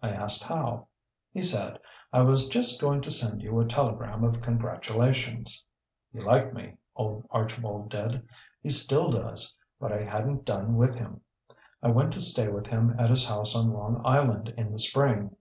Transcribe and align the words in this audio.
I 0.00 0.08
asked 0.08 0.42
how. 0.44 0.88
He 1.32 1.42
said, 1.42 1.78
'I 2.10 2.22
was 2.22 2.48
just 2.48 2.80
going 2.80 3.02
to 3.02 3.10
send 3.10 3.42
you 3.42 3.60
a 3.60 3.66
telegram 3.66 4.24
of 4.24 4.40
congratulations.' 4.40 5.62
He 6.10 6.18
liked 6.18 6.54
me, 6.54 6.78
old 6.94 7.26
Archibald 7.30 7.90
did. 7.90 8.26
He 8.62 8.70
still 8.70 9.10
does. 9.10 9.54
But 9.78 9.92
I 9.92 10.02
hadn't 10.02 10.46
done 10.46 10.76
with 10.76 10.94
him. 10.94 11.20
I 11.82 11.88
went 11.88 12.14
to 12.14 12.20
stay 12.20 12.48
with 12.48 12.68
him 12.68 12.96
at 12.98 13.10
his 13.10 13.26
house 13.28 13.54
on 13.54 13.70
Long 13.70 14.00
Island 14.02 14.48
in 14.56 14.72
the 14.72 14.78
spring. 14.78 15.36